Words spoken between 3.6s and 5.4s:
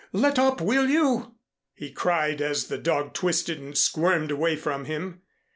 squirmed away from him.